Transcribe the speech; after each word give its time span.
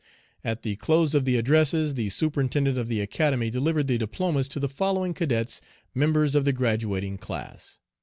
At 0.43 0.63
the 0.63 0.77
close 0.77 1.13
of 1.13 1.25
the 1.25 1.37
addresses 1.37 1.93
the 1.93 2.09
Superintendent 2.09 2.75
of 2.75 2.87
the 2.87 3.01
Academy 3.01 3.51
delivered 3.51 3.85
the 3.85 3.99
diplomas 3.99 4.47
to 4.47 4.59
the 4.59 4.67
following 4.67 5.13
cadets, 5.13 5.61
members 5.93 6.33
of 6.33 6.43
the 6.43 6.53
Graduating 6.53 7.19
Class. 7.19 7.79